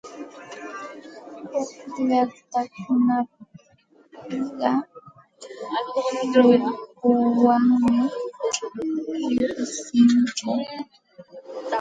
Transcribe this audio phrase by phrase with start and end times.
[1.51, 1.67] Huk
[2.07, 4.71] llaqtakunapiqa
[6.43, 7.99] rirpuwanmi
[9.49, 10.51] riqsinku.